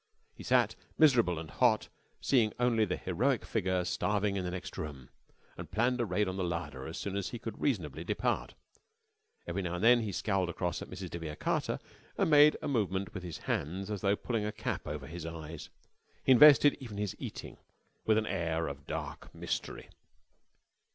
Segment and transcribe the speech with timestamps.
[0.33, 1.89] He sat, miserable and hot,
[2.21, 5.11] seeing only the heroic figure starving in the next room,
[5.55, 8.55] and planned a raid on the larder as soon as he could reasonably depart.
[9.45, 11.11] Every now and then he scowled across at Mrs.
[11.11, 11.77] de Vere Carter
[12.17, 15.69] and made a movement with his hands as though pulling a cap over his eyes.
[16.23, 17.57] He invested even his eating
[18.03, 19.89] with an air of dark mystery.